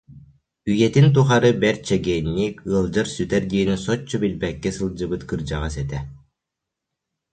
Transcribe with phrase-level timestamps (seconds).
[0.71, 5.99] Үйэтин тухары бэрт чэгиэнник, ыалдьар-сүтэр диэни соччо билбэккэ сылдьыбыт кырдьаҕас этэ